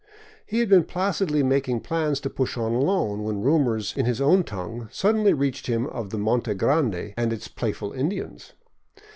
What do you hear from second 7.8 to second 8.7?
Indians.